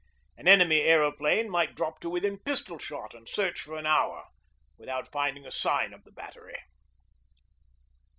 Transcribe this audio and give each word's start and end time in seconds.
An 0.35 0.47
enemy 0.47 0.81
aeroplane 0.81 1.47
might 1.47 1.75
drop 1.75 1.99
to 1.99 2.09
within 2.09 2.39
pistol 2.39 2.79
shot 2.79 3.13
and 3.13 3.29
search 3.29 3.61
for 3.61 3.77
an 3.77 3.85
hour 3.85 4.29
without 4.75 5.11
finding 5.11 5.45
a 5.45 5.51
sign 5.51 5.93
of 5.93 6.05
the 6.05 6.11
battery. 6.11 6.55